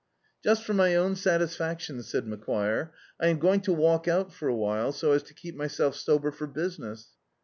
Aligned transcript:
"Just 0.43 0.63
for 0.63 0.73
my 0.73 0.95
own 0.95 1.15
satisfaction," 1.15 2.01
said 2.01 2.25
Macquire. 2.25 2.91
"I 3.19 3.27
am 3.27 3.37
going 3.37 3.61
to 3.61 3.71
walk 3.73 4.07
out 4.07 4.33
for 4.33 4.47
a 4.47 4.55
while, 4.57 4.91
so 4.91 5.11
as 5.11 5.21
to 5.21 5.35
keep 5.35 5.53
myself 5.55 5.95
sober 5.95 6.31
for 6.31 6.47
business." 6.47 7.09